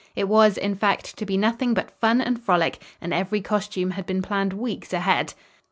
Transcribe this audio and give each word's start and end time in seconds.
It 0.15 0.27
was, 0.27 0.57
in 0.57 0.73
fact, 0.73 1.15
to 1.17 1.27
be 1.27 1.37
nothing 1.37 1.75
but 1.75 1.91
fun 1.91 2.21
and 2.21 2.41
frolic, 2.41 2.81
and 2.99 3.13
every 3.13 3.39
costume 3.39 3.91
had 3.91 4.07
been 4.07 4.23
planned 4.23 4.53
weeks 4.53 4.93
ahead. 4.93 5.35